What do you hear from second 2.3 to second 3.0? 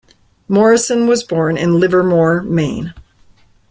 Maine.